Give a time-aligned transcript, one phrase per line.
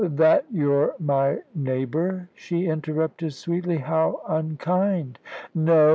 [0.03, 3.77] "That you're my neighbour?" she interrupted sweetly.
[3.77, 5.19] "How unkind!"
[5.53, 5.89] "No!